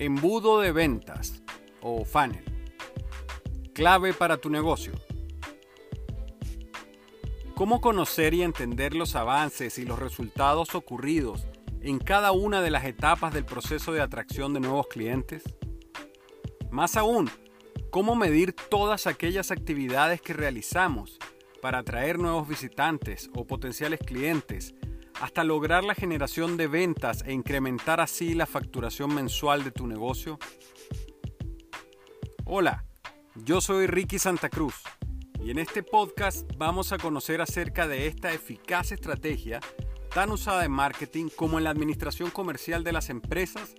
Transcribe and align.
Embudo 0.00 0.60
de 0.60 0.70
ventas 0.70 1.42
o 1.80 2.04
funnel. 2.04 2.44
Clave 3.74 4.14
para 4.14 4.36
tu 4.36 4.48
negocio. 4.48 4.92
¿Cómo 7.56 7.80
conocer 7.80 8.32
y 8.32 8.42
entender 8.42 8.94
los 8.94 9.16
avances 9.16 9.76
y 9.76 9.84
los 9.84 9.98
resultados 9.98 10.76
ocurridos 10.76 11.48
en 11.80 11.98
cada 11.98 12.30
una 12.30 12.62
de 12.62 12.70
las 12.70 12.84
etapas 12.84 13.34
del 13.34 13.44
proceso 13.44 13.92
de 13.92 14.00
atracción 14.00 14.54
de 14.54 14.60
nuevos 14.60 14.86
clientes? 14.86 15.42
Más 16.70 16.96
aún, 16.96 17.28
¿cómo 17.90 18.14
medir 18.14 18.52
todas 18.52 19.08
aquellas 19.08 19.50
actividades 19.50 20.22
que 20.22 20.32
realizamos 20.32 21.18
para 21.60 21.78
atraer 21.78 22.20
nuevos 22.20 22.46
visitantes 22.46 23.30
o 23.34 23.48
potenciales 23.48 23.98
clientes 23.98 24.76
hasta 25.20 25.44
lograr 25.44 25.84
la 25.84 25.94
generación 25.94 26.56
de 26.56 26.68
ventas 26.68 27.24
e 27.26 27.32
incrementar 27.32 28.00
así 28.00 28.34
la 28.34 28.46
facturación 28.46 29.14
mensual 29.14 29.64
de 29.64 29.72
tu 29.72 29.86
negocio? 29.86 30.38
Hola, 32.44 32.84
yo 33.34 33.60
soy 33.60 33.86
Ricky 33.86 34.18
Santa 34.18 34.48
Cruz 34.48 34.76
y 35.42 35.50
en 35.50 35.58
este 35.58 35.82
podcast 35.82 36.48
vamos 36.56 36.92
a 36.92 36.98
conocer 36.98 37.40
acerca 37.40 37.88
de 37.88 38.06
esta 38.06 38.32
eficaz 38.32 38.92
estrategia 38.92 39.60
tan 40.14 40.30
usada 40.30 40.64
en 40.64 40.72
marketing 40.72 41.28
como 41.34 41.58
en 41.58 41.64
la 41.64 41.70
administración 41.70 42.30
comercial 42.30 42.84
de 42.84 42.92
las 42.92 43.10
empresas 43.10 43.74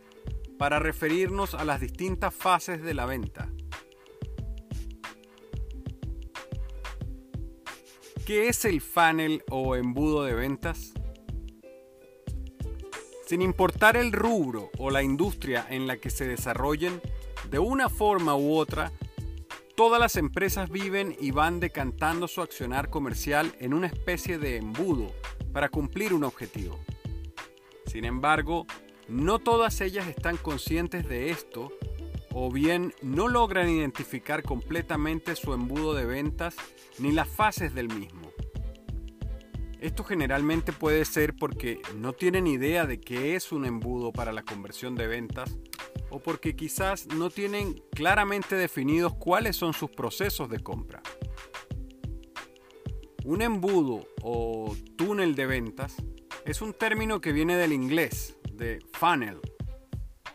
para 0.57 0.79
referirnos 0.79 1.55
a 1.55 1.63
las 1.63 1.79
distintas 1.79 2.33
fases 2.33 2.83
de 2.83 2.93
la 2.93 3.05
venta. 3.05 3.49
¿Qué 8.25 8.47
es 8.49 8.63
el 8.65 8.81
funnel 8.81 9.43
o 9.49 9.75
embudo 9.75 10.23
de 10.23 10.35
ventas? 10.35 10.93
Sin 13.29 13.43
importar 13.43 13.95
el 13.95 14.11
rubro 14.11 14.71
o 14.79 14.89
la 14.89 15.03
industria 15.03 15.67
en 15.69 15.85
la 15.85 15.97
que 15.97 16.09
se 16.09 16.25
desarrollen, 16.25 16.99
de 17.51 17.59
una 17.59 17.87
forma 17.87 18.35
u 18.35 18.55
otra, 18.55 18.91
todas 19.75 19.99
las 19.99 20.15
empresas 20.15 20.71
viven 20.71 21.15
y 21.19 21.29
van 21.29 21.59
decantando 21.59 22.27
su 22.27 22.41
accionar 22.41 22.89
comercial 22.89 23.55
en 23.59 23.75
una 23.75 23.85
especie 23.85 24.39
de 24.39 24.57
embudo 24.57 25.13
para 25.53 25.69
cumplir 25.69 26.15
un 26.15 26.23
objetivo. 26.23 26.79
Sin 27.85 28.03
embargo, 28.03 28.65
no 29.07 29.37
todas 29.37 29.79
ellas 29.81 30.07
están 30.07 30.37
conscientes 30.37 31.07
de 31.07 31.29
esto 31.29 31.71
o 32.33 32.51
bien 32.51 32.95
no 33.03 33.27
logran 33.27 33.69
identificar 33.69 34.41
completamente 34.41 35.35
su 35.35 35.53
embudo 35.53 35.93
de 35.93 36.07
ventas 36.07 36.55
ni 36.97 37.11
las 37.11 37.27
fases 37.27 37.75
del 37.75 37.89
mismo. 37.89 38.18
Esto 39.79 40.03
generalmente 40.03 40.73
puede 40.73 41.05
ser 41.05 41.35
porque 41.35 41.81
no 41.95 42.11
tienen 42.11 42.47
idea 42.47 42.85
de 42.85 42.99
qué 42.99 43.35
es 43.35 43.53
un 43.53 43.65
embudo 43.65 44.11
para 44.11 44.33
la 44.33 44.43
conversión 44.43 44.95
de 44.95 45.07
ventas 45.07 45.57
o 46.09 46.19
porque 46.19 46.55
quizás 46.55 47.07
no 47.07 47.29
tienen 47.29 47.81
claramente 47.91 48.55
definidos 48.55 49.13
cuáles 49.15 49.55
son 49.55 49.73
sus 49.73 49.89
procesos 49.89 50.49
de 50.49 50.59
compra. 50.59 51.01
Un 53.23 53.41
embudo 53.41 54.05
o 54.21 54.75
túnel 54.97 55.35
de 55.35 55.45
ventas 55.45 55.95
es 56.45 56.61
un 56.61 56.73
término 56.73 57.21
que 57.21 57.31
viene 57.31 57.55
del 57.55 57.71
inglés, 57.71 58.37
de 58.51 58.79
funnel. 58.91 59.39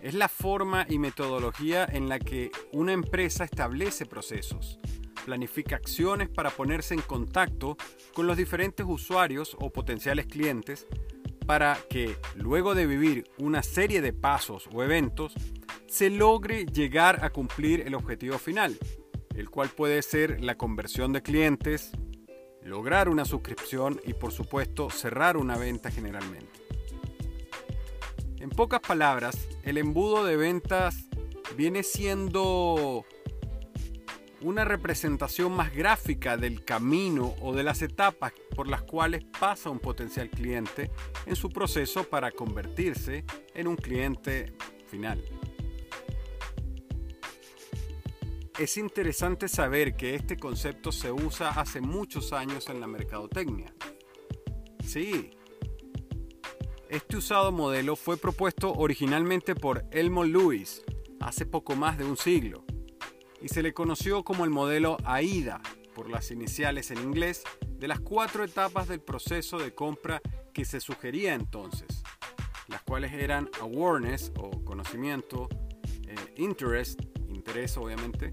Es 0.01 0.14
la 0.14 0.29
forma 0.29 0.86
y 0.89 0.98
metodología 0.98 1.84
en 1.84 2.08
la 2.08 2.19
que 2.19 2.51
una 2.73 2.92
empresa 2.92 3.45
establece 3.45 4.06
procesos, 4.06 4.79
planifica 5.25 5.77
acciones 5.77 6.28
para 6.28 6.50
ponerse 6.50 6.94
en 6.94 7.00
contacto 7.00 7.77
con 8.12 8.27
los 8.27 8.36
diferentes 8.36 8.86
usuarios 8.89 9.56
o 9.58 9.70
potenciales 9.70 10.27
clientes 10.27 10.86
para 11.47 11.78
que, 11.91 12.17
luego 12.36 12.75
de 12.75 12.86
vivir 12.86 13.25
una 13.39 13.62
serie 13.62 14.00
de 14.00 14.12
pasos 14.12 14.69
o 14.72 14.83
eventos, 14.83 15.34
se 15.86 16.11
logre 16.11 16.67
llegar 16.67 17.24
a 17.24 17.30
cumplir 17.30 17.83
el 17.86 17.95
objetivo 17.95 18.39
final, 18.39 18.79
el 19.35 19.51
cual 19.51 19.68
puede 19.68 20.01
ser 20.02 20.42
la 20.42 20.57
conversión 20.57 21.12
de 21.12 21.23
clientes, 21.23 21.92
lograr 22.62 23.08
una 23.08 23.24
suscripción 23.24 24.01
y 24.05 24.14
por 24.14 24.33
supuesto 24.33 24.91
cerrar 24.91 25.36
una 25.36 25.58
venta 25.58 25.91
generalmente. 25.91 26.64
En 28.39 28.51
pocas 28.51 28.80
palabras, 28.80 29.48
el 29.62 29.79
embudo 29.79 30.24
de 30.24 30.36
ventas 30.36 31.08
viene 31.56 31.83
siendo 31.83 33.05
una 34.44 34.64
representación 34.64 35.52
más 35.52 35.74
gráfica 35.74 36.36
del 36.36 36.64
camino 36.64 37.34
o 37.40 37.55
de 37.55 37.62
las 37.62 37.80
etapas 37.80 38.32
por 38.55 38.68
las 38.68 38.82
cuales 38.82 39.24
pasa 39.40 39.70
un 39.70 39.78
potencial 39.78 40.28
cliente 40.28 40.90
en 41.24 41.34
su 41.34 41.48
proceso 41.48 42.05
para 42.05 42.30
convertirse 42.30 43.24
en 43.55 43.66
un 43.66 43.77
cliente 43.77 44.55
final. 44.86 45.24
Es 48.58 48.77
interesante 48.77 49.48
saber 49.48 49.96
que 49.96 50.14
este 50.14 50.36
concepto 50.36 50.92
se 50.92 51.11
usa 51.11 51.48
hace 51.48 51.80
muchos 51.80 52.34
años 52.34 52.68
en 52.68 52.80
la 52.80 52.86
mercadotecnia. 52.86 53.74
Sí, 54.86 55.30
este 56.90 57.16
usado 57.16 57.50
modelo 57.50 57.96
fue 57.96 58.18
propuesto 58.18 58.74
originalmente 58.74 59.55
por 59.55 59.86
Elmo 59.90 60.22
Lewis 60.22 60.82
hace 61.20 61.46
poco 61.46 61.74
más 61.74 61.96
de 61.96 62.05
un 62.05 62.18
siglo 62.18 62.64
y 63.44 63.48
se 63.48 63.62
le 63.62 63.74
conoció 63.74 64.24
como 64.24 64.46
el 64.46 64.50
modelo 64.50 64.96
AIDA, 65.05 65.60
por 65.94 66.08
las 66.08 66.30
iniciales 66.30 66.90
en 66.90 66.98
inglés, 67.02 67.42
de 67.68 67.88
las 67.88 68.00
cuatro 68.00 68.42
etapas 68.42 68.88
del 68.88 69.02
proceso 69.02 69.58
de 69.58 69.74
compra 69.74 70.22
que 70.55 70.64
se 70.64 70.80
sugería 70.80 71.34
entonces, 71.34 72.02
las 72.68 72.80
cuales 72.80 73.12
eran 73.12 73.50
awareness 73.60 74.32
o 74.38 74.64
conocimiento, 74.64 75.50
eh, 76.06 76.14
interest, 76.38 77.02
interés 77.28 77.77
obviamente, 77.77 78.32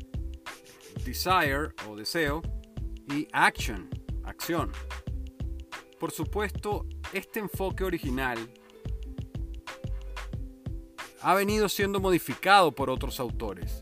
desire 1.04 1.74
o 1.90 1.98
deseo 1.98 2.42
y 3.14 3.28
action, 3.34 3.90
acción. 4.24 4.72
Por 6.00 6.12
supuesto, 6.12 6.86
este 7.12 7.42
enfoque 7.42 7.84
original 7.84 8.40
ha 11.22 11.34
venido 11.34 11.68
siendo 11.68 12.00
modificado 12.00 12.72
por 12.72 12.90
otros 12.90 13.20
autores 13.20 13.82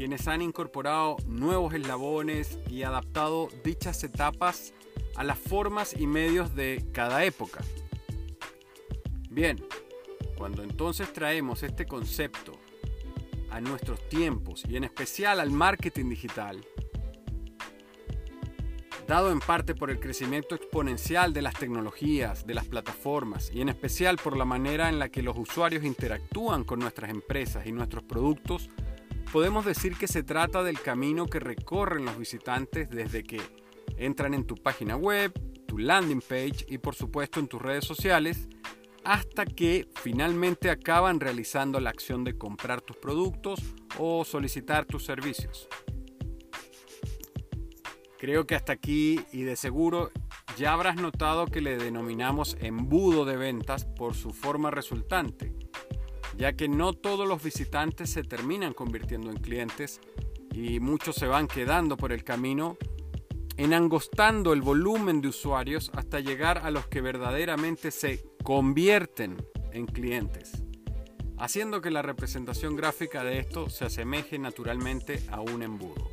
quienes 0.00 0.28
han 0.28 0.40
incorporado 0.40 1.18
nuevos 1.26 1.74
eslabones 1.74 2.58
y 2.70 2.84
adaptado 2.84 3.50
dichas 3.62 4.02
etapas 4.02 4.72
a 5.14 5.24
las 5.24 5.38
formas 5.38 5.94
y 5.94 6.06
medios 6.06 6.54
de 6.54 6.86
cada 6.94 7.22
época. 7.26 7.60
Bien, 9.28 9.62
cuando 10.38 10.62
entonces 10.62 11.12
traemos 11.12 11.62
este 11.62 11.84
concepto 11.84 12.58
a 13.50 13.60
nuestros 13.60 14.08
tiempos 14.08 14.64
y 14.66 14.78
en 14.78 14.84
especial 14.84 15.38
al 15.38 15.50
marketing 15.50 16.08
digital, 16.08 16.64
dado 19.06 19.32
en 19.32 19.40
parte 19.40 19.74
por 19.74 19.90
el 19.90 20.00
crecimiento 20.00 20.54
exponencial 20.54 21.34
de 21.34 21.42
las 21.42 21.52
tecnologías, 21.52 22.46
de 22.46 22.54
las 22.54 22.64
plataformas 22.64 23.50
y 23.52 23.60
en 23.60 23.68
especial 23.68 24.16
por 24.16 24.34
la 24.38 24.46
manera 24.46 24.88
en 24.88 24.98
la 24.98 25.10
que 25.10 25.22
los 25.22 25.36
usuarios 25.36 25.84
interactúan 25.84 26.64
con 26.64 26.78
nuestras 26.78 27.10
empresas 27.10 27.66
y 27.66 27.72
nuestros 27.72 28.02
productos, 28.04 28.70
podemos 29.32 29.64
decir 29.64 29.96
que 29.96 30.08
se 30.08 30.22
trata 30.22 30.62
del 30.62 30.80
camino 30.80 31.26
que 31.26 31.40
recorren 31.40 32.04
los 32.04 32.18
visitantes 32.18 32.90
desde 32.90 33.22
que 33.22 33.40
entran 33.96 34.34
en 34.34 34.44
tu 34.44 34.56
página 34.56 34.96
web, 34.96 35.32
tu 35.66 35.78
landing 35.78 36.20
page 36.20 36.66
y 36.68 36.78
por 36.78 36.94
supuesto 36.94 37.38
en 37.38 37.46
tus 37.46 37.62
redes 37.62 37.84
sociales, 37.84 38.48
hasta 39.04 39.44
que 39.44 39.88
finalmente 40.02 40.70
acaban 40.70 41.20
realizando 41.20 41.80
la 41.80 41.90
acción 41.90 42.24
de 42.24 42.36
comprar 42.36 42.80
tus 42.80 42.96
productos 42.96 43.60
o 43.98 44.24
solicitar 44.24 44.84
tus 44.84 45.04
servicios. 45.04 45.68
Creo 48.18 48.46
que 48.46 48.54
hasta 48.54 48.72
aquí 48.72 49.20
y 49.32 49.42
de 49.42 49.56
seguro 49.56 50.10
ya 50.58 50.72
habrás 50.72 50.96
notado 50.96 51.46
que 51.46 51.60
le 51.60 51.78
denominamos 51.78 52.56
embudo 52.60 53.24
de 53.24 53.36
ventas 53.36 53.84
por 53.84 54.14
su 54.14 54.30
forma 54.30 54.70
resultante 54.70 55.59
ya 56.40 56.54
que 56.54 56.68
no 56.68 56.94
todos 56.94 57.28
los 57.28 57.42
visitantes 57.42 58.08
se 58.08 58.24
terminan 58.24 58.72
convirtiendo 58.72 59.30
en 59.30 59.36
clientes 59.36 60.00
y 60.54 60.80
muchos 60.80 61.16
se 61.16 61.26
van 61.26 61.46
quedando 61.46 61.98
por 61.98 62.12
el 62.12 62.24
camino, 62.24 62.78
enangostando 63.58 64.54
el 64.54 64.62
volumen 64.62 65.20
de 65.20 65.28
usuarios 65.28 65.90
hasta 65.94 66.18
llegar 66.18 66.56
a 66.56 66.70
los 66.70 66.86
que 66.86 67.02
verdaderamente 67.02 67.90
se 67.90 68.24
convierten 68.42 69.36
en 69.72 69.84
clientes, 69.84 70.64
haciendo 71.36 71.82
que 71.82 71.90
la 71.90 72.00
representación 72.00 72.74
gráfica 72.74 73.22
de 73.22 73.38
esto 73.38 73.68
se 73.68 73.84
asemeje 73.84 74.38
naturalmente 74.38 75.22
a 75.30 75.42
un 75.42 75.62
embudo. 75.62 76.10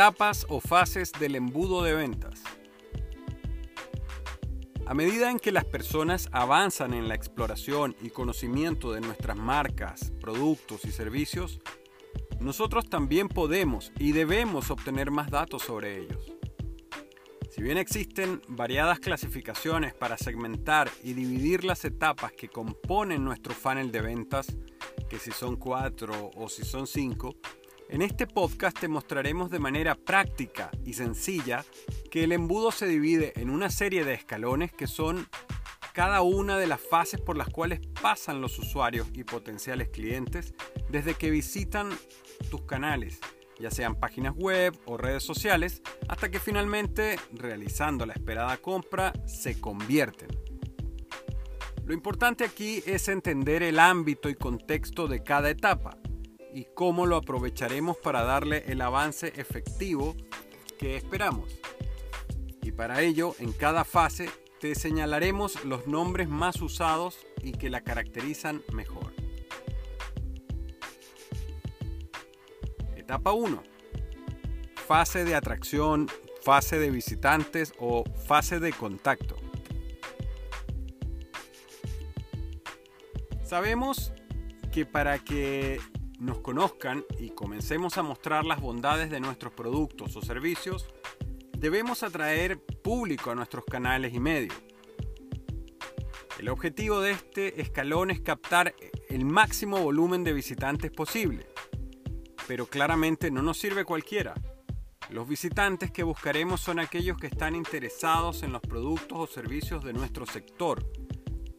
Etapas 0.00 0.46
o 0.48 0.60
fases 0.60 1.12
del 1.12 1.34
embudo 1.34 1.82
de 1.82 1.92
ventas. 1.92 2.42
A 4.86 4.94
medida 4.94 5.30
en 5.30 5.38
que 5.38 5.52
las 5.52 5.66
personas 5.66 6.30
avanzan 6.32 6.94
en 6.94 7.06
la 7.06 7.14
exploración 7.14 7.94
y 8.00 8.08
conocimiento 8.08 8.92
de 8.92 9.02
nuestras 9.02 9.36
marcas, 9.36 10.14
productos 10.18 10.86
y 10.86 10.90
servicios, 10.90 11.60
nosotros 12.40 12.88
también 12.88 13.28
podemos 13.28 13.92
y 13.98 14.12
debemos 14.12 14.70
obtener 14.70 15.10
más 15.10 15.30
datos 15.30 15.64
sobre 15.64 15.98
ellos. 15.98 16.32
Si 17.50 17.62
bien 17.62 17.76
existen 17.76 18.40
variadas 18.48 19.00
clasificaciones 19.00 19.92
para 19.92 20.16
segmentar 20.16 20.90
y 21.02 21.12
dividir 21.12 21.62
las 21.62 21.84
etapas 21.84 22.32
que 22.32 22.48
componen 22.48 23.22
nuestro 23.22 23.52
funnel 23.52 23.92
de 23.92 24.00
ventas, 24.00 24.56
que 25.10 25.18
si 25.18 25.30
son 25.30 25.56
cuatro 25.56 26.30
o 26.36 26.48
si 26.48 26.64
son 26.64 26.86
cinco, 26.86 27.36
en 27.90 28.02
este 28.02 28.28
podcast 28.28 28.78
te 28.78 28.86
mostraremos 28.86 29.50
de 29.50 29.58
manera 29.58 29.96
práctica 29.96 30.70
y 30.84 30.92
sencilla 30.92 31.64
que 32.10 32.22
el 32.22 32.30
embudo 32.30 32.70
se 32.70 32.86
divide 32.86 33.32
en 33.34 33.50
una 33.50 33.68
serie 33.68 34.04
de 34.04 34.14
escalones 34.14 34.72
que 34.72 34.86
son 34.86 35.26
cada 35.92 36.22
una 36.22 36.56
de 36.56 36.68
las 36.68 36.80
fases 36.80 37.20
por 37.20 37.36
las 37.36 37.48
cuales 37.48 37.80
pasan 38.00 38.40
los 38.40 38.56
usuarios 38.60 39.08
y 39.12 39.24
potenciales 39.24 39.88
clientes 39.88 40.54
desde 40.88 41.14
que 41.14 41.30
visitan 41.30 41.90
tus 42.48 42.62
canales, 42.62 43.18
ya 43.58 43.72
sean 43.72 43.96
páginas 43.96 44.36
web 44.36 44.72
o 44.86 44.96
redes 44.96 45.24
sociales, 45.24 45.82
hasta 46.08 46.30
que 46.30 46.38
finalmente, 46.38 47.18
realizando 47.32 48.06
la 48.06 48.12
esperada 48.12 48.56
compra, 48.58 49.12
se 49.26 49.60
convierten. 49.60 50.28
Lo 51.84 51.92
importante 51.92 52.44
aquí 52.44 52.84
es 52.86 53.08
entender 53.08 53.64
el 53.64 53.80
ámbito 53.80 54.28
y 54.28 54.36
contexto 54.36 55.08
de 55.08 55.24
cada 55.24 55.50
etapa 55.50 55.98
y 56.52 56.66
cómo 56.74 57.06
lo 57.06 57.16
aprovecharemos 57.16 57.96
para 57.96 58.22
darle 58.22 58.64
el 58.66 58.80
avance 58.80 59.32
efectivo 59.36 60.16
que 60.78 60.96
esperamos. 60.96 61.58
Y 62.62 62.72
para 62.72 63.02
ello, 63.02 63.34
en 63.38 63.52
cada 63.52 63.84
fase 63.84 64.30
te 64.60 64.74
señalaremos 64.74 65.64
los 65.64 65.86
nombres 65.86 66.28
más 66.28 66.60
usados 66.60 67.18
y 67.42 67.52
que 67.52 67.70
la 67.70 67.80
caracterizan 67.80 68.62
mejor. 68.72 69.12
Etapa 72.96 73.32
1. 73.32 73.62
Fase 74.86 75.24
de 75.24 75.34
atracción, 75.34 76.08
fase 76.42 76.78
de 76.78 76.90
visitantes 76.90 77.72
o 77.78 78.04
fase 78.26 78.60
de 78.60 78.72
contacto. 78.72 79.36
Sabemos 83.42 84.12
que 84.72 84.86
para 84.86 85.18
que 85.18 85.80
nos 86.20 86.40
conozcan 86.40 87.04
y 87.18 87.30
comencemos 87.30 87.96
a 87.96 88.02
mostrar 88.02 88.44
las 88.44 88.60
bondades 88.60 89.10
de 89.10 89.20
nuestros 89.20 89.54
productos 89.54 90.14
o 90.16 90.22
servicios, 90.22 90.86
debemos 91.56 92.02
atraer 92.02 92.60
público 92.60 93.30
a 93.30 93.34
nuestros 93.34 93.64
canales 93.64 94.12
y 94.12 94.20
medios. 94.20 94.54
El 96.38 96.50
objetivo 96.50 97.00
de 97.00 97.12
este 97.12 97.60
escalón 97.60 98.10
es 98.10 98.20
captar 98.20 98.74
el 99.08 99.24
máximo 99.24 99.80
volumen 99.80 100.22
de 100.22 100.34
visitantes 100.34 100.90
posible, 100.90 101.46
pero 102.46 102.66
claramente 102.66 103.30
no 103.30 103.42
nos 103.42 103.58
sirve 103.58 103.86
cualquiera. 103.86 104.34
Los 105.08 105.26
visitantes 105.26 105.90
que 105.90 106.02
buscaremos 106.02 106.60
son 106.60 106.78
aquellos 106.80 107.16
que 107.16 107.28
están 107.28 107.56
interesados 107.56 108.42
en 108.42 108.52
los 108.52 108.60
productos 108.60 109.18
o 109.18 109.26
servicios 109.26 109.82
de 109.84 109.94
nuestro 109.94 110.26
sector 110.26 110.84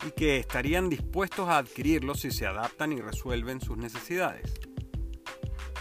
y 0.05 0.11
que 0.11 0.37
estarían 0.37 0.89
dispuestos 0.89 1.47
a 1.49 1.57
adquirirlos 1.57 2.21
si 2.21 2.31
se 2.31 2.45
adaptan 2.45 2.91
y 2.91 3.01
resuelven 3.01 3.61
sus 3.61 3.77
necesidades. 3.77 4.53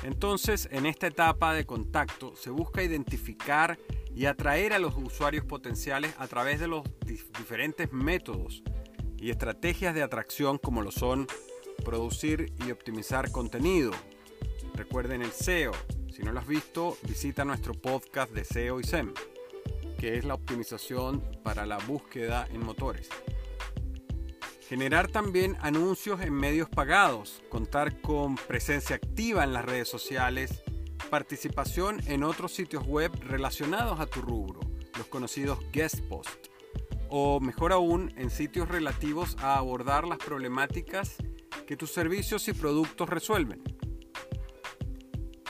Entonces, 0.03 0.69
en 0.73 0.87
esta 0.87 1.07
etapa 1.07 1.53
de 1.53 1.67
contacto 1.67 2.35
se 2.35 2.51
busca 2.51 2.83
identificar 2.83 3.79
y 4.15 4.27
atraer 4.27 4.73
a 4.73 4.79
los 4.79 4.95
usuarios 4.97 5.45
potenciales 5.45 6.15
a 6.19 6.27
través 6.27 6.59
de 6.59 6.69
los 6.69 6.83
diferentes 7.07 7.93
métodos 7.93 8.63
y 9.19 9.31
estrategias 9.31 9.95
de 9.95 10.03
atracción 10.03 10.59
como 10.59 10.83
lo 10.83 10.91
son 10.91 11.27
producir 11.85 12.53
y 12.65 12.71
optimizar 12.71 13.31
contenido. 13.31 13.93
Recuerden 14.75 15.23
el 15.23 15.33
SEO. 15.33 15.73
Si 16.13 16.23
no 16.23 16.33
lo 16.33 16.41
has 16.41 16.47
visto, 16.47 16.97
visita 17.03 17.45
nuestro 17.45 17.75
podcast 17.75 18.33
de 18.33 18.45
SEO 18.45 18.81
y 18.81 18.85
SEM, 18.85 19.13
que 19.99 20.17
es 20.17 20.25
la 20.25 20.35
optimización 20.35 21.23
para 21.43 21.67
la 21.67 21.79
búsqueda 21.79 22.49
en 22.51 22.65
motores. 22.65 23.09
Generar 24.71 25.09
también 25.09 25.57
anuncios 25.63 26.21
en 26.21 26.33
medios 26.33 26.69
pagados, 26.69 27.43
contar 27.49 28.01
con 28.01 28.37
presencia 28.37 28.95
activa 28.95 29.43
en 29.43 29.53
las 29.53 29.65
redes 29.65 29.89
sociales, 29.89 30.63
participación 31.11 32.01
en 32.07 32.23
otros 32.23 32.53
sitios 32.53 32.87
web 32.87 33.11
relacionados 33.21 33.99
a 33.99 34.07
tu 34.07 34.23
rubro, 34.23 34.61
los 34.97 35.09
conocidos 35.09 35.59
guest 35.73 35.99
post, 36.03 36.47
o 37.09 37.41
mejor 37.41 37.73
aún 37.73 38.15
en 38.17 38.31
sitios 38.31 38.69
relativos 38.69 39.37
a 39.41 39.59
abordar 39.59 40.07
las 40.07 40.19
problemáticas 40.19 41.17
que 41.67 41.77
tus 41.77 41.91
servicios 41.91 42.47
y 42.47 42.53
productos 42.53 43.09
resuelven. 43.09 43.65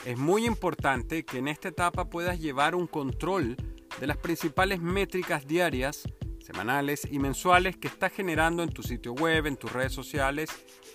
Es 0.07 0.17
muy 0.17 0.47
importante 0.47 1.27
que 1.27 1.37
en 1.37 1.49
esta 1.49 1.69
etapa 1.69 2.09
puedas 2.09 2.41
llevar 2.41 2.75
un 2.75 2.87
control 2.87 3.59
de 4.01 4.07
las 4.07 4.17
principales 4.17 4.81
métricas 4.81 5.47
diarias 5.47 6.09
semanales 6.51 7.07
y 7.09 7.21
mensuales 7.21 7.77
que 7.77 7.87
estás 7.87 8.13
generando 8.13 8.65
en 8.65 8.71
tu 8.71 8.83
sitio 8.83 9.13
web, 9.13 9.47
en 9.47 9.57
tus 9.57 9.73
redes 9.73 9.93
sociales 9.93 10.51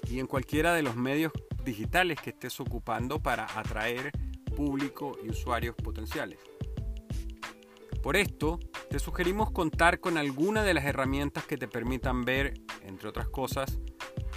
y 0.10 0.20
en 0.20 0.28
cualquiera 0.28 0.74
de 0.74 0.84
los 0.84 0.98
medios 0.98 1.32
digitales 1.64 2.20
que 2.20 2.32
estés 2.32 2.60
ocupando 2.60 3.24
para 3.24 3.46
atraer 3.58 4.12
público 4.54 5.18
y 5.24 5.30
usuarios 5.30 5.74
potenciales. 5.76 6.40
Por 8.04 8.18
esto, 8.18 8.60
te 8.90 9.00
sugerimos 9.00 9.50
contar 9.52 10.02
con 10.02 10.18
alguna 10.18 10.62
de 10.64 10.74
las 10.74 10.84
herramientas 10.84 11.46
que 11.46 11.58
te 11.58 11.70
permitan 11.70 12.26
ver, 12.26 12.56
entre 12.82 13.08
otras 13.08 13.30
cosas, 13.30 13.80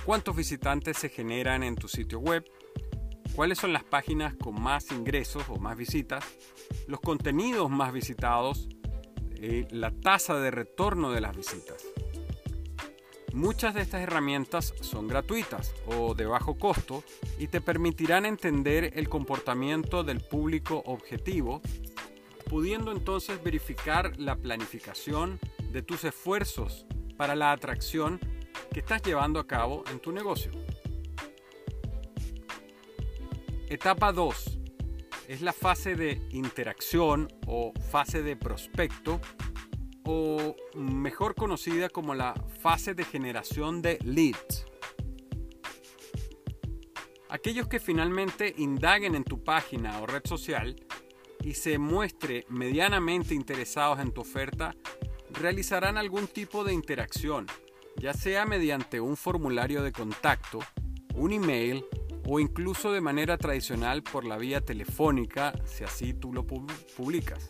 cuántos 0.05 0.37
visitantes 0.37 0.99
se 0.99 1.09
generan 1.09 1.64
en 1.64 1.75
tu 1.75 1.88
sitio 1.88 2.21
web, 2.21 2.44
cuáles 3.35 3.59
son 3.59 3.73
las 3.73 3.82
páginas 3.82 4.35
con 4.37 4.62
más 4.62 4.93
ingresos 4.93 5.43
o 5.49 5.56
más 5.56 5.76
visitas, 5.76 6.25
los 6.87 7.00
contenidos 7.00 7.69
más 7.71 7.93
visitados 7.93 8.69
eh, 9.40 9.67
la 9.70 9.90
tasa 9.90 10.38
de 10.38 10.50
retorno 10.50 11.12
de 11.12 11.20
las 11.20 11.37
visitas. 11.37 11.85
Muchas 13.32 13.75
de 13.75 13.82
estas 13.82 14.00
herramientas 14.00 14.75
son 14.81 15.06
gratuitas 15.06 15.75
o 15.87 16.14
de 16.14 16.26
bajo 16.26 16.58
costo 16.58 17.05
y 17.38 17.46
te 17.49 17.61
permitirán 17.61 18.26
entender 18.26 18.93
el 18.96 19.08
comportamiento 19.08 20.02
del 20.02 20.20
público 20.20 20.82
objetivo, 20.87 21.61
pudiendo 22.49 22.90
entonces 22.90 23.43
verificar 23.43 24.19
la 24.19 24.35
planificación 24.37 25.38
de 25.70 25.82
tus 25.82 26.05
esfuerzos 26.05 26.87
para 27.17 27.37
la 27.37 27.52
atracción 27.52 28.19
que 28.73 28.81
estás 28.81 29.02
llevando 29.02 29.38
a 29.38 29.46
cabo 29.46 29.85
en 29.93 30.00
tu 30.00 30.11
negocio. 30.11 30.50
Etapa 33.68 34.12
2 34.12 34.58
es 35.28 35.42
la 35.42 35.52
fase 35.52 35.94
de 35.94 36.26
interacción 36.30 37.28
o 37.47 37.75
fase 37.90 38.23
de 38.23 38.35
prospecto 38.35 39.20
o 40.04 40.56
mejor 40.75 41.35
conocida 41.35 41.90
como 41.90 42.14
la 42.14 42.32
fase 42.62 42.94
de 42.94 43.04
generación 43.04 43.82
de 43.82 43.99
leads. 44.02 44.64
Aquellos 47.28 47.68
que 47.68 47.78
finalmente 47.78 48.54
indaguen 48.56 49.14
en 49.14 49.23
tu 49.23 49.44
página 49.44 50.00
o 50.00 50.06
red 50.06 50.23
social 50.25 50.76
y 51.44 51.52
se 51.52 51.76
muestre 51.76 52.47
medianamente 52.49 53.35
interesados 53.35 54.00
en 54.00 54.12
tu 54.12 54.23
oferta, 54.23 54.75
realizarán 55.30 55.99
algún 55.99 56.26
tipo 56.26 56.64
de 56.64 56.73
interacción, 56.73 57.47
ya 57.97 58.14
sea 58.14 58.47
mediante 58.47 58.99
un 58.99 59.14
formulario 59.14 59.82
de 59.82 59.92
contacto, 59.92 60.61
un 61.14 61.32
email 61.32 61.85
o 62.30 62.38
incluso 62.38 62.92
de 62.92 63.00
manera 63.00 63.38
tradicional 63.38 64.02
por 64.02 64.26
la 64.26 64.37
vía 64.37 64.61
telefónica, 64.61 65.54
si 65.64 65.85
así 65.85 66.12
tú 66.12 66.32
lo 66.32 66.47
publicas. 66.47 67.49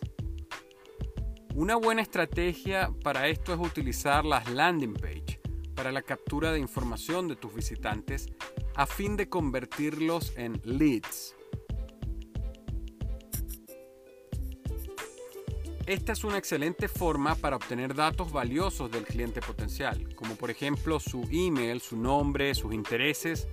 Una 1.53 1.75
buena 1.75 2.01
estrategia 2.01 2.89
para 3.03 3.27
esto 3.27 3.53
es 3.53 3.59
utilizar 3.59 4.23
las 4.23 4.49
landing 4.49 4.93
page 4.93 5.41
para 5.75 5.91
la 5.91 6.01
captura 6.01 6.53
de 6.53 6.59
información 6.59 7.27
de 7.27 7.35
tus 7.35 7.53
visitantes 7.53 8.27
a 8.75 8.85
fin 8.85 9.17
de 9.17 9.27
convertirlos 9.27 10.31
en 10.37 10.61
leads. 10.63 11.35
Esta 15.85 16.13
es 16.13 16.23
una 16.23 16.37
excelente 16.37 16.87
forma 16.87 17.35
para 17.35 17.55
obtener 17.55 17.95
datos 17.95 18.31
valiosos 18.31 18.91
del 18.91 19.03
cliente 19.03 19.41
potencial, 19.41 20.15
como 20.15 20.35
por 20.35 20.51
ejemplo 20.51 20.99
su 20.99 21.27
email, 21.31 21.81
su 21.81 21.97
nombre, 21.97 22.53
sus 22.55 22.73
intereses 22.73 23.47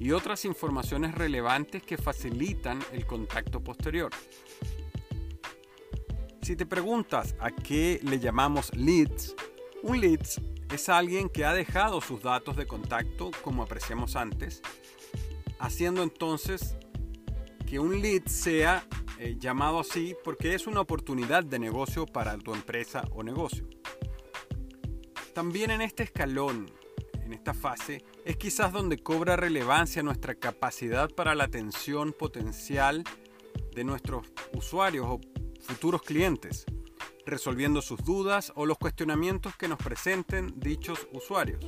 y 0.00 0.12
otras 0.12 0.46
informaciones 0.46 1.14
relevantes 1.14 1.82
que 1.82 1.98
facilitan 1.98 2.80
el 2.92 3.06
contacto 3.06 3.62
posterior. 3.62 4.10
Si 6.40 6.56
te 6.56 6.64
preguntas 6.64 7.36
a 7.38 7.50
qué 7.50 8.00
le 8.02 8.18
llamamos 8.18 8.74
leads, 8.74 9.36
un 9.82 10.00
leads 10.00 10.40
es 10.72 10.88
alguien 10.88 11.28
que 11.28 11.44
ha 11.44 11.52
dejado 11.52 12.00
sus 12.00 12.22
datos 12.22 12.56
de 12.56 12.66
contacto 12.66 13.30
como 13.42 13.62
apreciamos 13.62 14.16
antes, 14.16 14.62
haciendo 15.58 16.02
entonces 16.02 16.76
que 17.66 17.78
un 17.78 18.00
lead 18.00 18.26
sea 18.26 18.86
eh, 19.18 19.36
llamado 19.38 19.80
así 19.80 20.16
porque 20.24 20.54
es 20.54 20.66
una 20.66 20.80
oportunidad 20.80 21.44
de 21.44 21.58
negocio 21.58 22.06
para 22.06 22.38
tu 22.38 22.54
empresa 22.54 23.04
o 23.12 23.22
negocio. 23.22 23.68
También 25.34 25.70
en 25.70 25.82
este 25.82 26.04
escalón 26.04 26.70
en 27.30 27.34
esta 27.34 27.54
fase, 27.54 28.04
es 28.24 28.36
quizás 28.36 28.72
donde 28.72 28.98
cobra 28.98 29.36
relevancia 29.36 30.02
nuestra 30.02 30.34
capacidad 30.34 31.08
para 31.08 31.36
la 31.36 31.44
atención 31.44 32.12
potencial 32.12 33.04
de 33.72 33.84
nuestros 33.84 34.26
usuarios 34.52 35.06
o 35.08 35.20
futuros 35.60 36.02
clientes, 36.02 36.66
resolviendo 37.24 37.82
sus 37.82 38.04
dudas 38.04 38.52
o 38.56 38.66
los 38.66 38.78
cuestionamientos 38.78 39.54
que 39.56 39.68
nos 39.68 39.78
presenten 39.78 40.52
dichos 40.56 41.06
usuarios, 41.12 41.64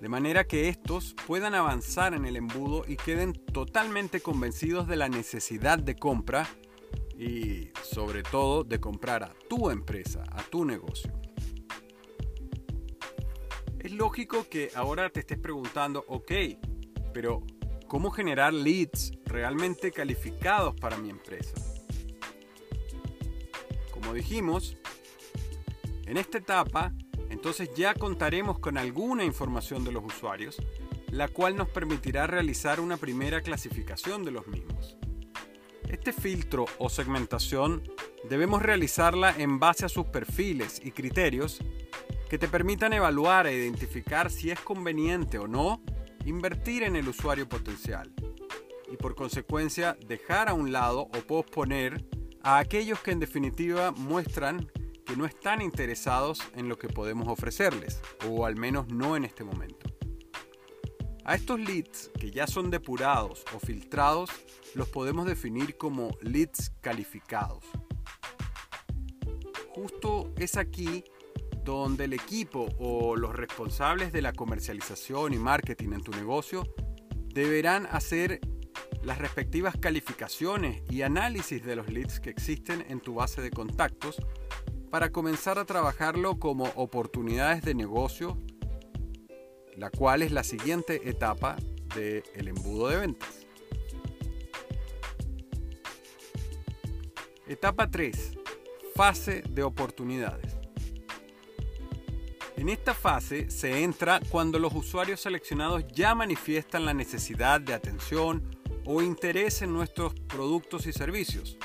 de 0.00 0.08
manera 0.08 0.44
que 0.44 0.68
estos 0.68 1.14
puedan 1.24 1.54
avanzar 1.54 2.12
en 2.12 2.24
el 2.24 2.34
embudo 2.34 2.82
y 2.88 2.96
queden 2.96 3.32
totalmente 3.32 4.20
convencidos 4.20 4.88
de 4.88 4.96
la 4.96 5.08
necesidad 5.08 5.78
de 5.78 5.94
compra 5.94 6.48
y 7.16 7.70
sobre 7.84 8.24
todo 8.24 8.64
de 8.64 8.80
comprar 8.80 9.22
a 9.22 9.34
tu 9.48 9.70
empresa, 9.70 10.24
a 10.32 10.42
tu 10.42 10.64
negocio. 10.64 11.19
Es 13.80 13.92
lógico 13.92 14.46
que 14.50 14.70
ahora 14.74 15.08
te 15.08 15.20
estés 15.20 15.38
preguntando, 15.38 16.04
ok, 16.06 16.32
pero 17.14 17.42
¿cómo 17.88 18.10
generar 18.10 18.52
leads 18.52 19.12
realmente 19.24 19.90
calificados 19.90 20.74
para 20.78 20.98
mi 20.98 21.08
empresa? 21.08 21.54
Como 23.90 24.12
dijimos, 24.12 24.76
en 26.04 26.18
esta 26.18 26.36
etapa, 26.36 26.92
entonces 27.30 27.70
ya 27.74 27.94
contaremos 27.94 28.58
con 28.58 28.76
alguna 28.76 29.24
información 29.24 29.82
de 29.82 29.92
los 29.92 30.04
usuarios, 30.04 30.58
la 31.10 31.28
cual 31.28 31.56
nos 31.56 31.70
permitirá 31.70 32.26
realizar 32.26 32.80
una 32.80 32.98
primera 32.98 33.40
clasificación 33.40 34.26
de 34.26 34.32
los 34.32 34.46
mismos. 34.46 34.98
Este 35.88 36.12
filtro 36.12 36.66
o 36.78 36.90
segmentación 36.90 37.82
debemos 38.28 38.60
realizarla 38.60 39.34
en 39.38 39.58
base 39.58 39.86
a 39.86 39.88
sus 39.88 40.04
perfiles 40.04 40.82
y 40.84 40.90
criterios 40.90 41.62
que 42.30 42.38
te 42.38 42.46
permitan 42.46 42.92
evaluar 42.92 43.48
e 43.48 43.56
identificar 43.56 44.30
si 44.30 44.52
es 44.52 44.60
conveniente 44.60 45.36
o 45.40 45.48
no 45.48 45.82
invertir 46.24 46.84
en 46.84 46.94
el 46.94 47.08
usuario 47.08 47.48
potencial 47.48 48.14
y 48.88 48.96
por 48.96 49.16
consecuencia 49.16 49.98
dejar 50.06 50.48
a 50.48 50.54
un 50.54 50.70
lado 50.70 51.00
o 51.00 51.26
posponer 51.26 52.06
a 52.44 52.58
aquellos 52.58 53.00
que 53.00 53.10
en 53.10 53.18
definitiva 53.18 53.90
muestran 53.90 54.70
que 55.04 55.16
no 55.16 55.26
están 55.26 55.60
interesados 55.60 56.40
en 56.54 56.68
lo 56.68 56.78
que 56.78 56.88
podemos 56.88 57.26
ofrecerles, 57.26 58.00
o 58.28 58.46
al 58.46 58.54
menos 58.54 58.86
no 58.86 59.16
en 59.16 59.24
este 59.24 59.42
momento. 59.42 59.88
A 61.24 61.34
estos 61.34 61.58
leads 61.58 62.12
que 62.20 62.30
ya 62.30 62.46
son 62.46 62.70
depurados 62.70 63.44
o 63.56 63.58
filtrados 63.58 64.30
los 64.76 64.88
podemos 64.88 65.26
definir 65.26 65.76
como 65.76 66.16
leads 66.22 66.70
calificados. 66.80 67.64
Justo 69.74 70.32
es 70.36 70.56
aquí 70.56 71.02
donde 71.64 72.04
el 72.04 72.12
equipo 72.12 72.68
o 72.78 73.16
los 73.16 73.34
responsables 73.34 74.12
de 74.12 74.22
la 74.22 74.32
comercialización 74.32 75.34
y 75.34 75.38
marketing 75.38 75.92
en 75.92 76.02
tu 76.02 76.12
negocio 76.12 76.64
deberán 77.32 77.86
hacer 77.86 78.40
las 79.02 79.18
respectivas 79.18 79.76
calificaciones 79.78 80.82
y 80.90 81.02
análisis 81.02 81.64
de 81.64 81.76
los 81.76 81.88
leads 81.88 82.20
que 82.20 82.30
existen 82.30 82.84
en 82.88 83.00
tu 83.00 83.14
base 83.14 83.40
de 83.40 83.50
contactos 83.50 84.16
para 84.90 85.10
comenzar 85.10 85.58
a 85.58 85.64
trabajarlo 85.64 86.38
como 86.38 86.64
oportunidades 86.74 87.62
de 87.62 87.74
negocio, 87.74 88.38
la 89.76 89.90
cual 89.90 90.22
es 90.22 90.32
la 90.32 90.42
siguiente 90.42 91.08
etapa 91.08 91.56
del 91.94 92.48
embudo 92.48 92.88
de 92.88 92.96
ventas. 92.96 93.46
Etapa 97.46 97.90
3. 97.90 98.38
Fase 98.94 99.42
de 99.48 99.62
oportunidades. 99.62 100.49
En 102.60 102.68
esta 102.68 102.92
fase 102.92 103.50
se 103.50 103.82
entra 103.82 104.20
cuando 104.28 104.58
los 104.58 104.74
usuarios 104.74 105.22
seleccionados 105.22 105.82
ya 105.94 106.14
manifiestan 106.14 106.84
la 106.84 106.92
necesidad 106.92 107.58
de 107.58 107.72
atención 107.72 108.54
o 108.84 109.00
interés 109.00 109.62
en 109.62 109.72
nuestros 109.72 110.12
productos 110.12 110.86
y 110.86 110.92
servicios, 110.92 111.56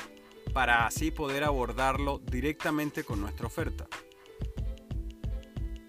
para 0.54 0.86
así 0.86 1.10
poder 1.10 1.44
abordarlo 1.44 2.18
directamente 2.24 3.04
con 3.04 3.20
nuestra 3.20 3.46
oferta. 3.46 3.86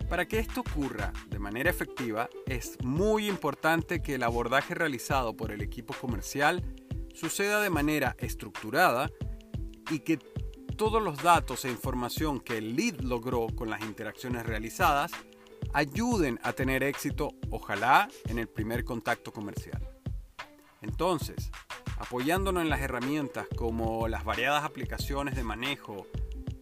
Para 0.09 0.27
que 0.27 0.39
esto 0.39 0.59
ocurra 0.59 1.13
de 1.29 1.39
manera 1.39 1.69
efectiva, 1.69 2.29
es 2.45 2.77
muy 2.83 3.29
importante 3.29 4.01
que 4.01 4.15
el 4.15 4.23
abordaje 4.23 4.75
realizado 4.75 5.37
por 5.37 5.53
el 5.53 5.61
equipo 5.61 5.93
comercial 5.93 6.65
suceda 7.13 7.61
de 7.61 7.69
manera 7.69 8.17
estructurada 8.19 9.09
y 9.89 9.99
que 9.99 10.19
todos 10.77 11.01
los 11.01 11.23
datos 11.23 11.65
e 11.65 11.71
información 11.71 12.39
que 12.39 12.59
el 12.59 12.75
lead 12.75 12.99
logró 12.99 13.47
con 13.55 13.69
las 13.69 13.81
interacciones 13.81 14.45
realizadas 14.45 15.11
ayuden 15.73 16.39
a 16.43 16.53
tener 16.53 16.83
éxito, 16.83 17.33
ojalá, 17.49 18.07
en 18.25 18.37
el 18.37 18.47
primer 18.47 18.85
contacto 18.85 19.33
comercial. 19.33 19.81
Entonces, 20.81 21.51
apoyándonos 21.97 22.61
en 22.61 22.69
las 22.69 22.81
herramientas 22.81 23.47
como 23.55 24.07
las 24.07 24.23
variadas 24.23 24.63
aplicaciones 24.63 25.35
de 25.35 25.43
manejo 25.43 26.05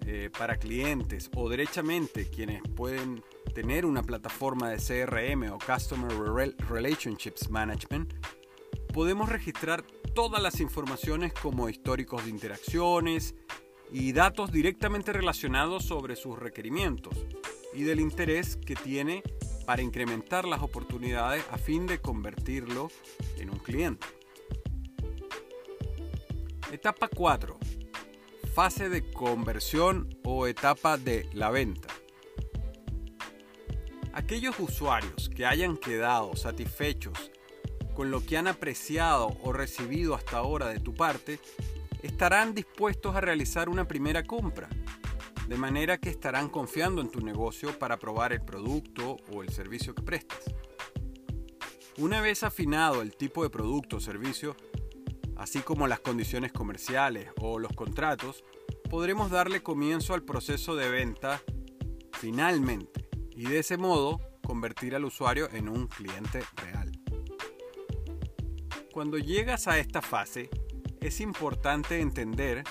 eh, 0.06 0.30
para 0.36 0.58
clientes 0.58 1.30
o 1.36 1.50
derechamente 1.50 2.30
quienes 2.30 2.62
pueden 2.76 3.22
tener 3.54 3.86
una 3.86 4.02
plataforma 4.02 4.70
de 4.70 4.78
CRM 4.78 5.52
o 5.52 5.60
Customer 5.60 6.56
Relationships 6.70 7.50
Management, 7.50 8.14
podemos 8.94 9.28
registrar 9.28 9.84
todas 10.14 10.42
las 10.42 10.62
informaciones 10.62 11.34
como 11.34 11.68
históricos 11.68 12.24
de 12.24 12.30
interacciones, 12.30 13.36
y 13.92 14.12
datos 14.12 14.52
directamente 14.52 15.14
relacionados 15.14 15.86
sobre 15.86 16.16
sus 16.16 16.38
requerimientos 16.38 17.16
y 17.74 17.84
del 17.84 18.00
interés 18.00 18.58
que 18.58 18.76
tiene 18.76 19.24
para 19.66 19.82
incrementar 19.82 20.46
las 20.46 20.62
oportunidades 20.62 21.44
a 21.52 21.58
fin 21.58 21.88
de 21.88 22.00
convertirlo 22.00 22.90
en 23.38 23.50
un 23.50 23.60
cliente. 23.60 24.06
Etapa 26.72 27.08
4. 27.08 27.58
Fase 28.54 28.90
de 28.90 29.12
conversión 29.12 30.18
o 30.24 30.48
etapa 30.48 30.98
de 30.98 31.28
la 31.34 31.52
venta. 31.52 31.88
Aquellos 34.14 34.60
usuarios 34.60 35.30
que 35.30 35.46
hayan 35.46 35.78
quedado 35.78 36.36
satisfechos 36.36 37.32
con 37.94 38.12
lo 38.12 38.26
que 38.26 38.38
han 38.38 38.48
apreciado 38.48 39.38
o 39.44 39.52
recibido 39.52 40.16
hasta 40.16 40.38
ahora 40.38 40.68
de 40.68 40.80
tu 40.80 40.94
parte 40.94 41.40
estarán 42.06 42.54
dispuestos 42.54 43.16
a 43.16 43.22
realizar 43.22 43.68
una 43.68 43.88
primera 43.88 44.24
compra, 44.24 44.70
de 45.48 45.58
manera 45.58 45.98
que 45.98 46.10
estarán 46.10 46.50
confiando 46.50 47.02
en 47.02 47.10
tu 47.10 47.20
negocio 47.20 47.78
para 47.80 47.98
probar 47.98 48.32
el 48.32 48.42
producto 48.42 49.18
o 49.34 49.42
el 49.42 49.50
servicio 49.50 49.96
que 49.96 50.04
prestas. 50.04 50.44
Una 51.98 52.22
vez 52.22 52.44
afinado 52.44 53.02
el 53.02 53.16
tipo 53.16 53.42
de 53.42 53.50
producto 53.50 53.98
o 53.98 54.00
servicio, 54.00 54.56
así 55.36 55.62
como 55.62 55.88
las 55.88 56.00
condiciones 56.00 56.52
comerciales 56.52 57.30
o 57.42 57.58
los 57.58 57.74
contratos, 57.74 58.44
podremos 58.90 59.32
darle 59.32 59.64
comienzo 59.64 60.14
al 60.14 60.24
proceso 60.24 60.76
de 60.76 60.90
venta 60.90 61.42
finalmente 62.14 63.10
y 63.36 63.46
de 63.46 63.60
ese 63.60 63.78
modo 63.78 64.22
convertir 64.46 64.94
al 64.96 65.06
usuario 65.06 65.50
en 65.52 65.70
un 65.70 65.88
cliente 65.88 66.44
real. 66.58 66.92
Cuando 68.94 69.18
llegas 69.18 69.68
a 69.68 69.80
esta 69.80 70.02
fase, 70.02 70.50
es 71.08 71.22
importante 71.22 72.00
entender 72.00 72.64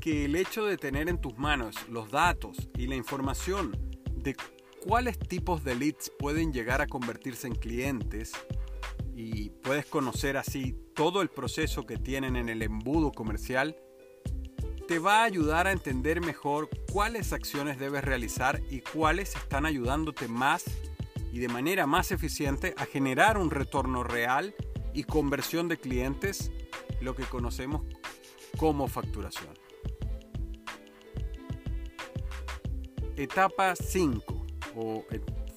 que 0.00 0.24
el 0.24 0.36
hecho 0.36 0.64
de 0.64 0.76
tener 0.76 1.08
en 1.08 1.20
tus 1.20 1.36
manos 1.38 1.76
los 1.88 2.10
datos 2.10 2.68
y 2.76 2.86
la 2.86 2.96
información 2.96 3.76
de 4.14 4.36
cuáles 4.84 5.18
tipos 5.18 5.62
de 5.62 5.74
leads 5.74 6.10
pueden 6.18 6.52
llegar 6.52 6.80
a 6.80 6.86
convertirse 6.86 7.46
en 7.46 7.54
clientes 7.54 8.32
y 9.14 9.50
puedes 9.50 9.86
conocer 9.86 10.36
así 10.36 10.74
todo 10.94 11.22
el 11.22 11.28
proceso 11.28 11.84
que 11.86 11.98
tienen 11.98 12.36
en 12.36 12.48
el 12.48 12.62
embudo 12.62 13.12
comercial, 13.12 13.76
te 14.88 14.98
va 14.98 15.20
a 15.20 15.24
ayudar 15.24 15.66
a 15.66 15.72
entender 15.72 16.20
mejor 16.20 16.68
cuáles 16.90 17.32
acciones 17.32 17.78
debes 17.78 18.02
realizar 18.02 18.60
y 18.70 18.80
cuáles 18.80 19.36
están 19.36 19.66
ayudándote 19.66 20.26
más 20.26 20.64
y 21.32 21.38
de 21.38 21.48
manera 21.48 21.86
más 21.86 22.10
eficiente 22.10 22.74
a 22.76 22.86
generar 22.86 23.38
un 23.38 23.50
retorno 23.50 24.02
real 24.02 24.54
y 24.94 25.04
conversión 25.04 25.68
de 25.68 25.78
clientes 25.78 26.50
lo 27.02 27.14
que 27.14 27.24
conocemos 27.24 27.82
como 28.56 28.88
facturación. 28.88 29.52
Etapa 33.16 33.76
5 33.76 34.46
o 34.76 35.04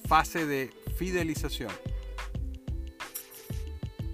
fase 0.06 0.46
de 0.46 0.70
fidelización. 0.96 1.72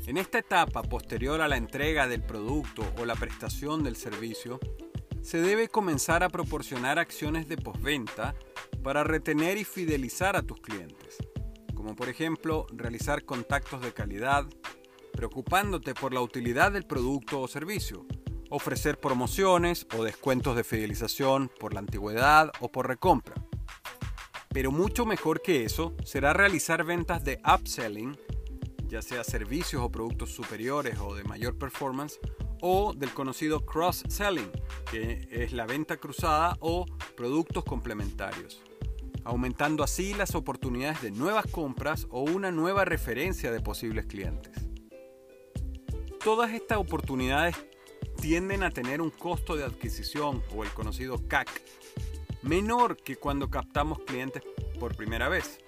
En 0.07 0.17
esta 0.17 0.39
etapa 0.39 0.83
posterior 0.83 1.41
a 1.41 1.49
la 1.49 1.57
entrega 1.57 2.09
del 2.09 2.23
producto 2.23 2.83
o 2.99 3.05
la 3.05 3.15
prestación 3.15 3.85
del 3.85 3.97
servicio, 3.97 4.59
se 5.23 5.41
debe 5.41 5.69
comenzar 5.69 6.25
a 6.25 6.29
proporcionar 6.29 6.99
acciones 6.99 7.49
de 7.49 7.57
postventa 7.57 8.35
para 8.83 9.05
retener 9.05 9.57
y 9.59 9.65
fidelizar 9.65 10.35
a 10.37 10.43
tus 10.43 10.61
clientes, 10.61 11.19
como 11.75 11.95
por 11.95 12.09
ejemplo 12.09 12.67
realizar 12.73 13.25
contactos 13.25 13.81
de 13.81 13.93
calidad, 13.93 14.45
preocupándote 15.13 15.95
por 15.95 16.13
la 16.13 16.21
utilidad 16.21 16.73
del 16.73 16.85
producto 16.85 17.41
o 17.41 17.49
servicio, 17.49 18.07
ofrecer 18.51 18.99
promociones 18.99 19.87
o 19.97 20.05
descuentos 20.05 20.57
de 20.57 20.65
fidelización 20.65 21.51
por 21.61 21.73
la 21.73 21.81
antigüedad 21.81 22.51
o 22.61 22.71
por 22.71 22.89
recompra. 22.89 23.35
Pero 24.51 24.71
mucho 24.71 25.07
mejor 25.07 25.41
que 25.41 25.65
eso 25.65 25.95
será 26.05 26.35
realizar 26.35 26.85
ventas 26.85 27.25
de 27.25 27.41
upselling, 27.47 28.17
ya 28.87 29.01
sea 29.01 29.25
servicios 29.25 29.83
o 29.83 29.91
productos 29.91 30.31
superiores 30.31 30.99
o 30.99 31.15
de 31.15 31.25
mayor 31.25 31.57
performance, 31.57 32.21
o 32.61 32.93
del 32.95 33.11
conocido 33.11 33.65
cross-selling, 33.65 34.51
que 34.91 35.27
es 35.31 35.53
la 35.53 35.67
venta 35.67 35.97
cruzada 35.97 36.57
o 36.61 36.87
productos 37.17 37.65
complementarios, 37.65 38.63
aumentando 39.25 39.83
así 39.83 40.15
las 40.15 40.35
oportunidades 40.35 41.03
de 41.03 41.11
nuevas 41.11 41.47
compras 41.47 42.07
o 42.11 42.21
una 42.21 42.53
nueva 42.53 42.85
referencia 42.85 43.51
de 43.51 43.61
posibles 43.61 44.07
clientes. 44.07 44.62
Todas 46.25 46.53
estas 46.53 46.79
oportunidades 46.79 47.57
tienden 48.21 48.63
a 48.63 48.71
tener 48.71 49.01
un 49.01 49.11
costo 49.11 49.57
de 49.57 49.65
adquisición 49.65 50.45
o 50.55 50.63
el 50.63 50.71
conocido 50.71 51.19
CAC 51.27 51.49
menor 52.43 52.97
que 52.97 53.17
cuando 53.17 53.51
captamos 53.51 53.99
clientes 54.07 54.45
por 54.79 54.95
primera 54.95 55.29
vez. 55.29 55.59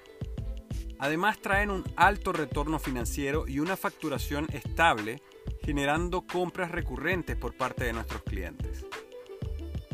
Además 1.00 1.40
traen 1.40 1.70
un 1.70 1.82
alto 1.96 2.32
retorno 2.32 2.78
financiero 2.78 3.48
y 3.48 3.58
una 3.58 3.76
facturación 3.76 4.46
estable, 4.52 5.20
generando 5.64 6.22
compras 6.24 6.70
recurrentes 6.70 7.36
por 7.36 7.56
parte 7.56 7.84
de 7.84 7.92
nuestros 7.92 8.22
clientes. 8.22 8.86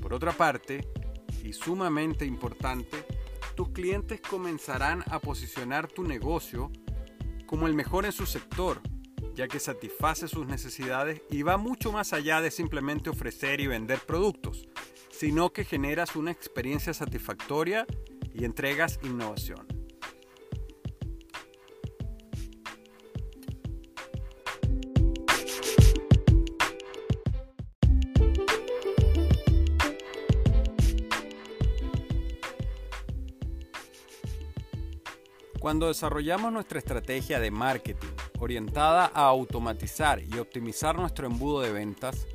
Por 0.02 0.12
otra 0.12 0.32
parte, 0.32 0.86
y 1.42 1.54
sumamente 1.54 2.26
importante, 2.26 3.06
tus 3.54 3.70
clientes 3.70 4.20
comenzarán 4.20 5.04
a 5.10 5.20
posicionar 5.20 5.88
tu 5.88 6.04
negocio 6.04 6.70
como 7.46 7.66
el 7.66 7.72
mejor 7.72 8.04
en 8.04 8.12
su 8.12 8.26
sector, 8.26 8.82
ya 9.34 9.48
que 9.48 9.60
satisface 9.60 10.28
sus 10.28 10.46
necesidades 10.46 11.22
y 11.30 11.42
va 11.42 11.56
mucho 11.56 11.92
más 11.92 12.12
allá 12.12 12.40
de 12.40 12.50
simplemente 12.50 13.10
ofrecer 13.10 13.60
y 13.60 13.66
vender 13.66 14.00
productos 14.00 14.68
sino 15.20 15.52
que 15.52 15.66
generas 15.66 16.16
una 16.16 16.30
experiencia 16.30 16.94
satisfactoria 16.94 17.86
y 18.32 18.46
entregas 18.46 18.98
innovación. 19.02 19.66
Cuando 35.58 35.88
desarrollamos 35.88 36.50
nuestra 36.50 36.78
estrategia 36.78 37.38
de 37.40 37.50
marketing 37.50 38.08
orientada 38.40 39.06
a 39.14 39.26
automatizar 39.26 40.22
y 40.22 40.38
optimizar 40.38 40.98
nuestro 40.98 41.26
embudo 41.26 41.60
de 41.60 41.72
ventas, 41.72 42.26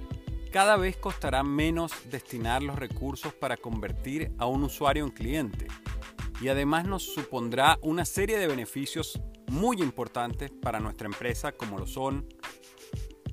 cada 0.51 0.77
vez 0.77 0.95
costará 0.95 1.43
menos 1.43 1.91
destinar 2.09 2.63
los 2.63 2.77
recursos 2.77 3.33
para 3.33 3.57
convertir 3.57 4.31
a 4.37 4.45
un 4.45 4.63
usuario 4.63 5.03
en 5.03 5.11
cliente. 5.11 5.67
Y 6.39 6.47
además 6.47 6.85
nos 6.85 7.03
supondrá 7.03 7.77
una 7.81 8.05
serie 8.05 8.37
de 8.37 8.47
beneficios 8.47 9.19
muy 9.47 9.81
importantes 9.81 10.51
para 10.51 10.79
nuestra 10.79 11.07
empresa 11.07 11.51
como 11.51 11.77
lo 11.77 11.87
son 11.87 12.27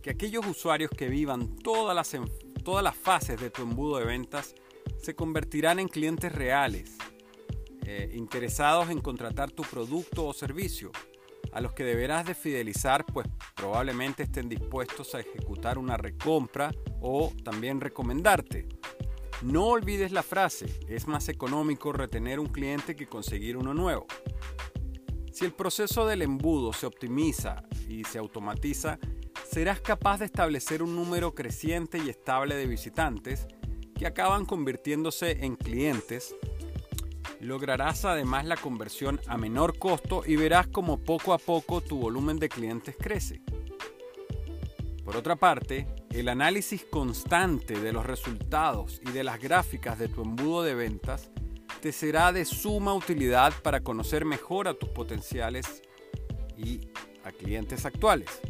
que 0.03 0.11
aquellos 0.11 0.45
usuarios 0.45 0.91
que 0.91 1.09
vivan 1.09 1.55
todas 1.57 1.95
las, 1.95 2.21
todas 2.65 2.83
las 2.83 2.97
fases 2.97 3.41
de 3.41 3.51
tu 3.51 3.63
embudo 3.63 3.99
de 3.99 4.05
ventas 4.05 4.55
se 5.01 5.15
convertirán 5.15 5.79
en 5.79 5.87
clientes 5.87 6.33
reales, 6.33 6.97
eh, 7.87 8.11
interesados 8.15 8.91
en 8.91 9.01
contratar 9.01 9.53
tu 9.53 9.63
producto 9.63 10.27
o 10.27 10.33
servicio 10.33 10.91
a 11.53 11.61
los 11.61 11.73
que 11.73 11.85
deberás 11.85 12.27
de 12.27 12.35
fidelizar, 12.35 13.05
pues 13.07 13.27
probablemente 13.55 14.23
estén 14.23 14.49
dispuestos 14.49 15.15
a 15.15 15.21
ejecutar 15.21 15.79
una 15.79 15.97
recompra 15.97 16.71
o 17.01 17.33
también 17.45 17.81
recomendarte. 17.81 18.69
No 19.43 19.67
olvides 19.67 20.13
la 20.13 20.23
frase, 20.23 20.67
es 20.89 21.09
más 21.09 21.29
económico 21.29 21.93
retener 21.93 22.39
un 22.39 22.47
cliente 22.47 22.95
que 22.95 23.09
conseguir 23.09 23.57
uno 23.57 23.75
nuevo. 23.75 24.07
Si 25.33 25.45
el 25.45 25.53
proceso 25.53 26.07
del 26.07 26.23
embudo 26.23 26.73
se 26.73 26.87
optimiza 26.87 27.65
y 27.89 28.05
se 28.05 28.19
automatiza, 28.19 28.99
serás 29.51 29.81
capaz 29.81 30.19
de 30.19 30.27
establecer 30.27 30.83
un 30.83 30.95
número 30.95 31.35
creciente 31.35 31.99
y 31.99 32.09
estable 32.09 32.55
de 32.55 32.67
visitantes 32.67 33.47
que 33.99 34.07
acaban 34.07 34.47
convirtiéndose 34.47 35.45
en 35.45 35.57
clientes 35.57 36.37
Lograrás 37.43 38.05
además 38.05 38.47
la 38.47 38.57
conversión 38.57 39.21
a 39.27 39.37
menor 39.37 39.77
costo 39.77 40.23
y 40.25 40.37
verás 40.37 40.69
como 40.69 40.99
poco 40.99 41.35
a 41.35 41.39
poco 41.39 41.81
tu 41.81 41.99
volumen 41.99 42.39
de 42.39 42.49
clientes 42.49 42.95
crece. 42.97 43.43
Por 45.05 45.17
otra 45.17 45.35
parte, 45.35 45.89
el 46.11 46.29
análisis 46.29 46.85
constante 46.85 47.81
de 47.81 47.93
los 47.93 48.07
resultados 48.07 49.01
y 49.05 49.11
de 49.11 49.25
las 49.25 49.41
gráficas 49.41 49.99
de 49.99 50.07
tu 50.07 50.23
embudo 50.23 50.63
de 50.63 50.77
ventas 50.77 51.33
te 51.81 51.91
será 51.91 52.31
de 52.31 52.45
suma 52.45 52.95
utilidad 52.95 53.53
para 53.61 53.81
conocer 53.81 54.25
mejor 54.25 54.69
a 54.69 54.75
tus 54.75 54.91
potenciales 54.91 55.83
y 56.57 56.93
a 57.25 57.33
clientes 57.33 57.85
actuales 57.85 58.41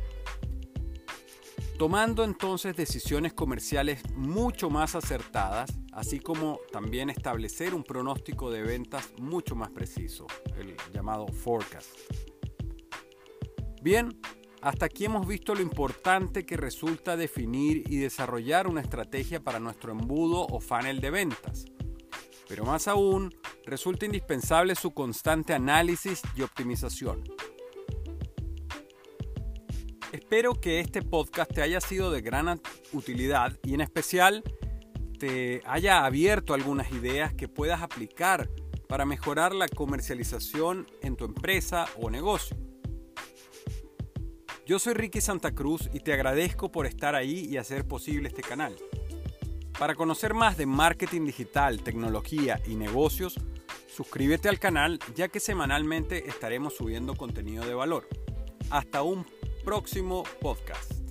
tomando 1.83 2.23
entonces 2.23 2.77
decisiones 2.77 3.33
comerciales 3.33 4.09
mucho 4.15 4.71
más 4.71 4.95
acertadas, 4.95 5.69
así 5.93 6.19
como 6.19 6.59
también 6.73 7.11
establecer 7.11 7.75
un 7.75 7.85
pronóstico 7.85 8.51
de 8.51 8.63
ventas 8.63 9.13
mucho 9.19 9.55
más 9.55 9.71
preciso, 9.71 10.27
el 10.57 10.77
llamado 10.93 11.29
forecast. 11.29 11.91
Bien, 13.83 14.19
hasta 14.63 14.87
aquí 14.87 15.05
hemos 15.05 15.27
visto 15.27 15.55
lo 15.55 15.61
importante 15.61 16.47
que 16.47 16.57
resulta 16.57 17.17
definir 17.17 17.83
y 17.89 17.97
desarrollar 17.97 18.69
una 18.69 18.81
estrategia 18.81 19.41
para 19.41 19.61
nuestro 19.61 19.93
embudo 19.93 20.47
o 20.47 20.61
funnel 20.61 21.01
de 21.01 21.11
ventas. 21.11 21.67
Pero 22.49 22.65
más 22.65 22.89
aún, 22.89 23.35
resulta 23.65 24.07
indispensable 24.07 24.75
su 24.75 24.93
constante 24.93 25.53
análisis 25.53 26.23
y 26.37 26.43
optimización. 26.43 27.25
Espero 30.13 30.61
que 30.61 30.79
este 30.79 31.03
podcast 31.03 31.53
te 31.53 31.63
haya 31.63 31.81
sido 31.81 32.11
de 32.11 32.21
gran 32.21 32.61
utilidad 32.93 33.59
y 33.65 33.75
en 33.75 33.81
especial 33.81 34.45
te 35.23 35.63
haya 35.67 36.05
abierto 36.05 36.53
algunas 36.53 36.91
ideas 36.91 37.33
que 37.33 37.47
puedas 37.47 37.81
aplicar 37.81 38.51
para 38.89 39.07
mejorar 39.07 39.55
la 39.55 39.69
comercialización 39.69 40.89
en 41.01 41.15
tu 41.15 41.25
empresa 41.25 41.85
o 42.01 42.11
negocio. 42.11 42.57
Yo 44.67 44.81
soy 44.81 44.95
Ricky 44.95 45.21
Santa 45.21 45.55
Cruz 45.55 45.89
y 45.93 46.01
te 46.01 46.13
agradezco 46.13 46.73
por 46.73 46.87
estar 46.87 47.15
ahí 47.15 47.47
y 47.49 47.57
hacer 47.57 47.87
posible 47.87 48.27
este 48.27 48.43
canal. 48.43 48.75
Para 49.79 49.95
conocer 49.95 50.35
más 50.35 50.57
de 50.57 50.67
marketing 50.67 51.25
digital, 51.25 51.85
tecnología 51.85 52.61
y 52.67 52.75
negocios, 52.75 53.39
suscríbete 53.95 54.49
al 54.49 54.59
canal 54.59 54.99
ya 55.15 55.29
que 55.29 55.39
semanalmente 55.39 56.29
estaremos 56.29 56.75
subiendo 56.75 57.15
contenido 57.15 57.65
de 57.65 57.75
valor. 57.75 58.09
Hasta 58.71 59.05
un 59.05 59.25
próximo 59.65 60.25
podcast. 60.41 61.02